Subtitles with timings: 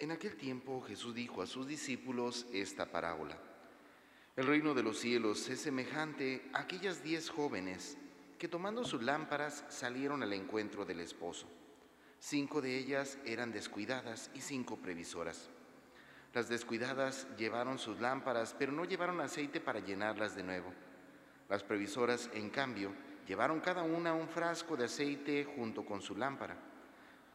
[0.00, 3.36] En aquel tiempo Jesús dijo a sus discípulos esta parábola.
[4.36, 7.98] El reino de los cielos es semejante a aquellas diez jóvenes
[8.38, 11.48] que tomando sus lámparas salieron al encuentro del esposo.
[12.20, 15.50] Cinco de ellas eran descuidadas y cinco previsoras.
[16.32, 20.72] Las descuidadas llevaron sus lámparas, pero no llevaron aceite para llenarlas de nuevo.
[21.48, 22.92] Las previsoras, en cambio,
[23.26, 26.67] llevaron cada una un frasco de aceite junto con su lámpara.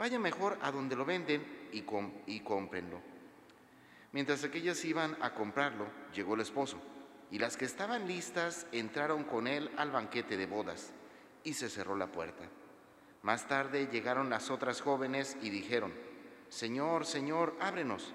[0.00, 1.84] Vaya mejor a donde lo venden y,
[2.26, 3.02] y cómprenlo.
[4.12, 6.80] Mientras aquellas iban a comprarlo, llegó el esposo,
[7.30, 10.94] y las que estaban listas entraron con él al banquete de bodas,
[11.44, 12.44] y se cerró la puerta.
[13.20, 15.92] Más tarde llegaron las otras jóvenes y dijeron,
[16.48, 18.14] Señor, Señor, ábrenos.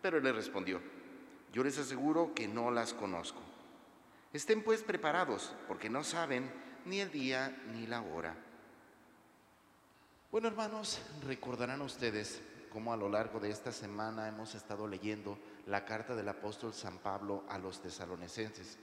[0.00, 0.80] Pero él les respondió,
[1.52, 3.42] yo les aseguro que no las conozco.
[4.32, 6.50] Estén pues preparados, porque no saben
[6.86, 8.34] ni el día ni la hora.
[10.30, 12.40] Bueno, hermanos, recordarán ustedes
[12.72, 15.36] cómo a lo largo de esta semana hemos estado leyendo
[15.66, 18.78] la carta del apóstol San Pablo a los tesalonicenses.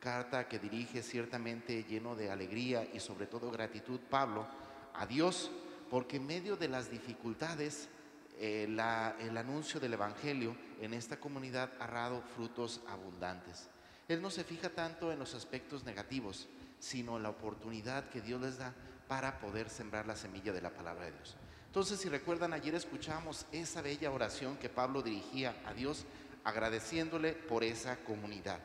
[0.00, 4.48] Carta que dirige ciertamente lleno de alegría y sobre todo gratitud Pablo
[4.92, 5.52] a Dios,
[5.88, 7.88] porque en medio de las dificultades
[8.36, 13.68] eh, el anuncio del Evangelio en esta comunidad ha dado frutos abundantes.
[14.08, 16.48] Él no se fija tanto en los aspectos negativos,
[16.80, 18.74] sino en la oportunidad que Dios les da
[19.08, 21.36] para poder sembrar la semilla de la palabra de Dios.
[21.66, 26.04] Entonces, si recuerdan, ayer escuchamos esa bella oración que Pablo dirigía a Dios
[26.44, 28.60] agradeciéndole por esa comunidad.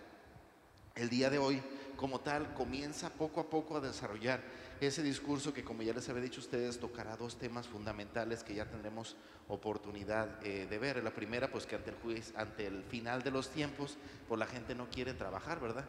[0.95, 1.61] El día de hoy,
[1.95, 4.42] como tal, comienza poco a poco a desarrollar
[4.81, 8.55] ese discurso que, como ya les había dicho a ustedes, tocará dos temas fundamentales que
[8.55, 9.15] ya tendremos
[9.48, 11.04] oportunidad eh, de ver.
[11.04, 14.48] La primera, pues que ante el, juicio, ante el final de los tiempos, pues la
[14.48, 15.86] gente no quiere trabajar, ¿verdad?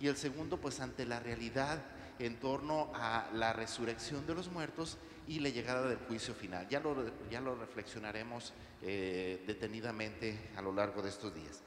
[0.00, 1.82] Y el segundo, pues ante la realidad
[2.18, 6.68] en torno a la resurrección de los muertos y la llegada del juicio final.
[6.68, 6.96] Ya lo,
[7.30, 8.52] ya lo reflexionaremos
[8.82, 11.62] eh, detenidamente a lo largo de estos días.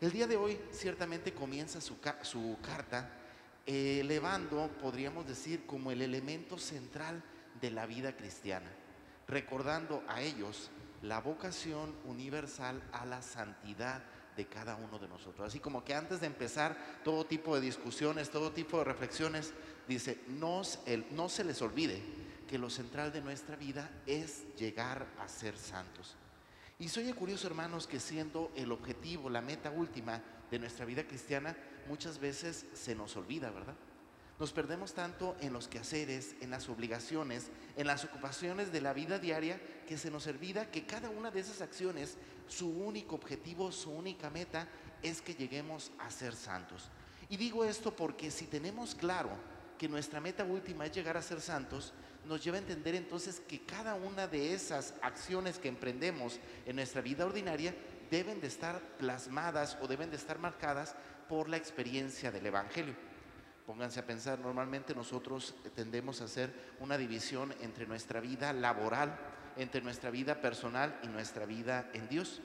[0.00, 3.10] El día de hoy ciertamente comienza su, su carta
[3.66, 7.22] elevando, podríamos decir, como el elemento central
[7.60, 8.70] de la vida cristiana,
[9.26, 10.70] recordando a ellos
[11.02, 14.02] la vocación universal a la santidad
[14.36, 15.48] de cada uno de nosotros.
[15.48, 19.52] Así como que antes de empezar todo tipo de discusiones, todo tipo de reflexiones,
[19.88, 20.62] dice, no,
[21.12, 22.02] no se les olvide
[22.46, 26.16] que lo central de nuestra vida es llegar a ser santos.
[26.78, 31.56] Y soy curioso, hermanos, que siendo el objetivo, la meta última de nuestra vida cristiana,
[31.88, 33.74] muchas veces se nos olvida, ¿verdad?
[34.38, 39.18] Nos perdemos tanto en los quehaceres, en las obligaciones, en las ocupaciones de la vida
[39.18, 39.58] diaria,
[39.88, 44.28] que se nos olvida que cada una de esas acciones, su único objetivo, su única
[44.28, 44.68] meta,
[45.02, 46.90] es que lleguemos a ser santos.
[47.30, 49.30] Y digo esto porque si tenemos claro
[49.78, 51.94] que nuestra meta última es llegar a ser santos,
[52.26, 57.00] nos lleva a entender entonces que cada una de esas acciones que emprendemos en nuestra
[57.00, 57.74] vida ordinaria
[58.10, 60.94] deben de estar plasmadas o deben de estar marcadas
[61.28, 62.94] por la experiencia del Evangelio.
[63.66, 69.18] Pónganse a pensar, normalmente nosotros tendemos a hacer una división entre nuestra vida laboral,
[69.56, 72.40] entre nuestra vida personal y nuestra vida en Dios.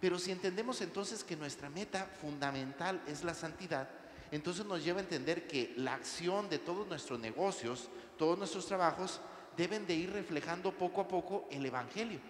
[0.00, 3.88] Pero si entendemos entonces que nuestra meta fundamental es la santidad,
[4.30, 9.20] entonces nos lleva a entender que la acción de todos nuestros negocios, todos nuestros trabajos,
[9.56, 12.20] deben de ir reflejando poco a poco el Evangelio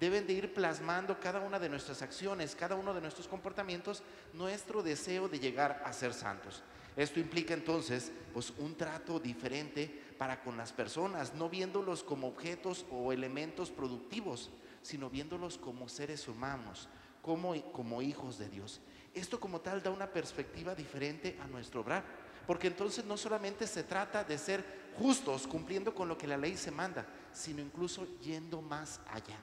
[0.00, 4.82] deben de ir plasmando cada una de nuestras acciones, cada uno de nuestros comportamientos, nuestro
[4.82, 6.62] deseo de llegar a ser santos.
[6.96, 9.86] Esto implica entonces pues un trato diferente
[10.18, 14.50] para con las personas, no viéndolos como objetos o elementos productivos,
[14.82, 16.88] sino viéndolos como seres humanos,
[17.22, 18.80] como, como hijos de Dios.
[19.14, 22.04] Esto como tal da una perspectiva diferente a nuestro obrar,
[22.46, 24.64] porque entonces no solamente se trata de ser
[24.98, 29.38] justos cumpliendo con lo que la ley se manda, sino incluso yendo más allá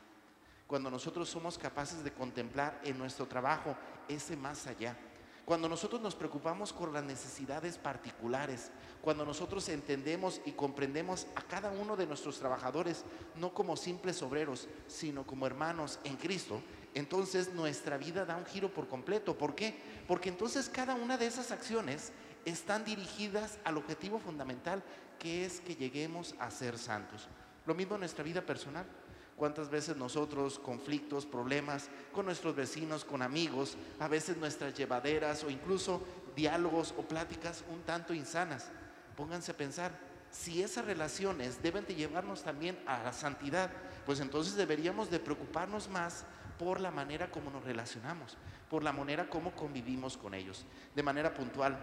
[0.68, 3.76] cuando nosotros somos capaces de contemplar en nuestro trabajo
[4.08, 4.98] ese más allá.
[5.46, 8.72] Cuando nosotros nos preocupamos por las necesidades particulares,
[9.04, 14.68] cuando nosotros entendemos y comprendemos a cada uno de nuestros trabajadores no como simples obreros,
[14.88, 16.64] sino como hermanos en Cristo,
[16.96, 19.38] entonces nuestra vida da un giro por completo.
[19.38, 19.80] ¿Por qué?
[20.08, 22.12] Porque entonces cada una de esas acciones
[22.46, 24.84] están dirigidas al objetivo fundamental,
[25.20, 27.28] que es que lleguemos a ser santos.
[27.68, 28.88] Lo mismo en nuestra vida personal.
[29.36, 35.50] ¿Cuántas veces nosotros conflictos, problemas con nuestros vecinos, con amigos, a veces nuestras llevaderas o
[35.50, 36.02] incluso
[36.36, 38.72] diálogos o pláticas un tanto insanas?
[39.18, 39.92] Pónganse a pensar,
[40.32, 43.70] si esas relaciones deben de llevarnos también a la santidad,
[44.06, 46.26] pues entonces deberíamos de preocuparnos más
[46.58, 48.38] por la manera como nos relacionamos,
[48.70, 50.66] por la manera como convivimos con ellos.
[50.96, 51.78] De manera puntual,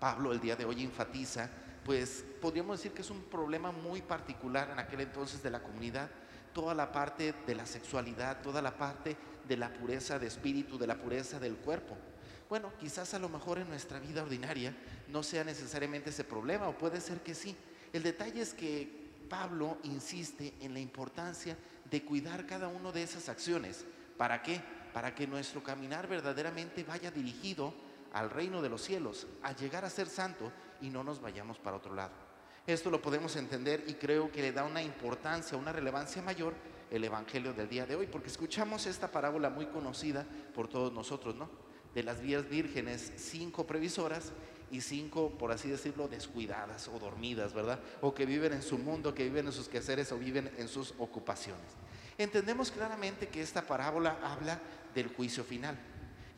[0.00, 1.50] Pablo el día de hoy enfatiza,
[1.84, 6.10] pues podríamos decir que es un problema muy particular en aquel entonces de la comunidad,
[6.52, 9.16] toda la parte de la sexualidad, toda la parte
[9.46, 11.96] de la pureza de espíritu, de la pureza del cuerpo.
[12.48, 14.76] Bueno, quizás a lo mejor en nuestra vida ordinaria
[15.08, 17.56] no sea necesariamente ese problema, o puede ser que sí.
[17.92, 21.56] El detalle es que Pablo insiste en la importancia
[21.90, 23.84] de cuidar cada una de esas acciones.
[24.18, 24.60] ¿Para qué?
[24.92, 27.74] Para que nuestro caminar verdaderamente vaya dirigido
[28.12, 30.52] al reino de los cielos, a llegar a ser santo
[30.82, 32.31] y no nos vayamos para otro lado.
[32.66, 36.54] Esto lo podemos entender y creo que le da una importancia, una relevancia mayor
[36.92, 40.24] el Evangelio del día de hoy, porque escuchamos esta parábola muy conocida
[40.54, 41.50] por todos nosotros, ¿no?
[41.92, 44.32] De las vías vírgenes, cinco previsoras
[44.70, 47.80] y cinco, por así decirlo, descuidadas o dormidas, ¿verdad?
[48.00, 50.94] O que viven en su mundo, que viven en sus quehaceres o viven en sus
[50.98, 51.66] ocupaciones.
[52.16, 54.60] Entendemos claramente que esta parábola habla
[54.94, 55.76] del juicio final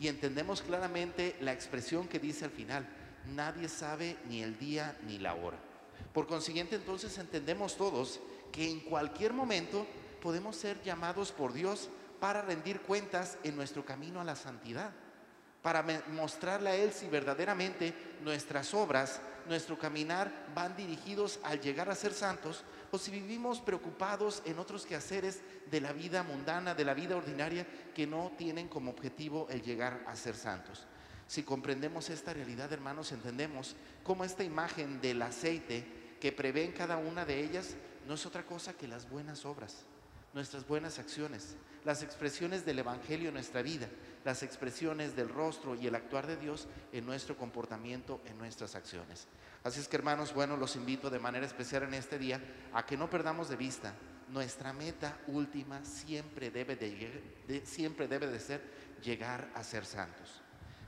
[0.00, 2.86] y entendemos claramente la expresión que dice al final,
[3.34, 5.73] nadie sabe ni el día ni la hora.
[6.14, 8.20] Por consiguiente, entonces entendemos todos
[8.52, 9.84] que en cualquier momento
[10.22, 11.90] podemos ser llamados por Dios
[12.20, 14.92] para rendir cuentas en nuestro camino a la santidad,
[15.60, 21.96] para mostrarle a Él si verdaderamente nuestras obras, nuestro caminar van dirigidos al llegar a
[21.96, 22.62] ser santos
[22.92, 27.66] o si vivimos preocupados en otros quehaceres de la vida mundana, de la vida ordinaria,
[27.92, 30.86] que no tienen como objetivo el llegar a ser santos.
[31.26, 33.74] Si comprendemos esta realidad, hermanos, entendemos
[34.04, 37.74] cómo esta imagen del aceite que prevé en cada una de ellas
[38.08, 39.84] no es otra cosa que las buenas obras,
[40.32, 41.54] nuestras buenas acciones,
[41.84, 43.88] las expresiones del Evangelio en nuestra vida,
[44.24, 49.26] las expresiones del rostro y el actuar de Dios en nuestro comportamiento, en nuestras acciones.
[49.64, 52.40] Así es que hermanos, bueno, los invito de manera especial en este día
[52.72, 53.92] a que no perdamos de vista
[54.30, 58.62] nuestra meta última siempre debe de, siempre debe de ser
[59.02, 60.40] llegar a ser santos.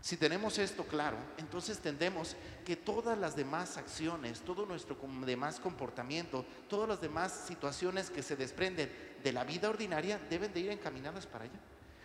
[0.07, 6.47] Si tenemos esto claro, entonces entendemos que todas las demás acciones, todo nuestro demás comportamiento,
[6.69, 8.89] todas las demás situaciones que se desprenden
[9.25, 11.59] de la vida ordinaria deben de ir encaminadas para allá.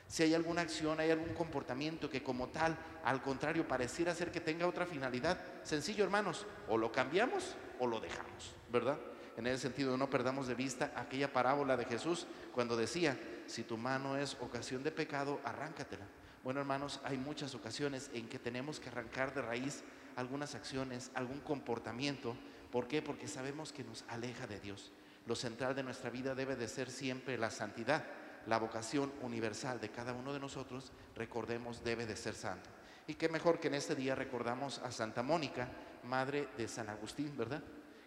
[0.07, 4.41] Si hay alguna acción, hay algún comportamiento que como tal, al contrario, pareciera ser que
[4.41, 8.97] tenga otra finalidad, sencillo hermanos, o lo cambiamos o lo dejamos, ¿verdad?
[9.37, 13.77] En ese sentido, no perdamos de vista aquella parábola de Jesús cuando decía, si tu
[13.77, 16.07] mano es ocasión de pecado, arráncatela
[16.43, 19.83] bueno, hermanos, hay muchas ocasiones en que tenemos que arrancar de raíz
[20.15, 22.35] algunas acciones, algún comportamiento.
[22.71, 23.01] ¿Por qué?
[23.01, 24.91] Porque sabemos que nos aleja de Dios.
[25.27, 28.05] Lo central de nuestra vida debe de ser siempre la santidad.
[28.47, 32.69] La vocación universal de cada uno de nosotros, recordemos, debe de ser santo.
[33.05, 35.69] Y qué mejor que en este día recordamos a Santa Mónica,
[36.03, 37.61] madre de San Agustín, ¿verdad?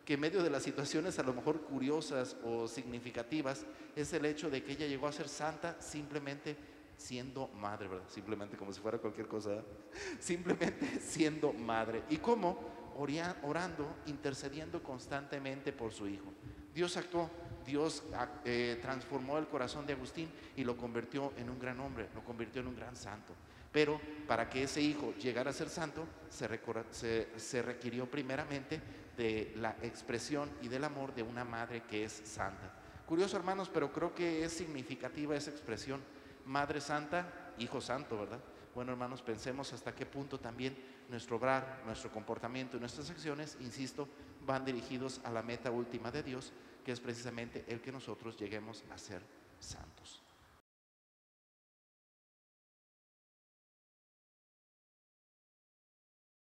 [0.04, 3.64] que en medio de las situaciones a lo mejor curiosas o significativas
[3.96, 6.56] es el hecho de que ella llegó a ser santa simplemente
[6.96, 7.88] siendo madre.
[8.08, 9.62] Simplemente como si fuera cualquier cosa,
[10.18, 12.02] simplemente siendo madre.
[12.10, 12.74] ¿Y cómo?
[12.96, 16.32] Orando, intercediendo constantemente por su hijo.
[16.72, 17.28] Dios actuó,
[17.64, 22.08] Dios ah, eh, transformó el corazón de Agustín y lo convirtió en un gran hombre,
[22.14, 23.32] lo convirtió en un gran santo.
[23.72, 28.80] Pero para que ese hijo llegara a ser santo, se, se requirió primeramente
[29.16, 32.72] de la expresión y del amor de una madre que es santa.
[33.06, 36.00] Curioso hermanos, pero creo que es significativa esa expresión
[36.46, 38.40] Madre Santa, Hijo Santo, ¿verdad?
[38.74, 40.76] Bueno, hermanos, pensemos hasta qué punto también
[41.08, 44.08] nuestro obrar, nuestro comportamiento y nuestras acciones, insisto,
[44.44, 46.52] van dirigidos a la meta última de Dios,
[46.84, 49.22] que es precisamente el que nosotros lleguemos a ser
[49.60, 50.23] santos.